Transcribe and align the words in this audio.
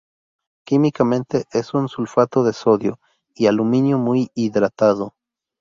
Químicamente 0.65 1.45
es 1.51 1.75
un 1.75 1.87
sulfato 1.87 2.43
de 2.43 2.53
sodio 2.53 2.97
y 3.35 3.45
aluminio 3.45 3.99
muy 3.99 4.31
hidratado. 4.33 5.13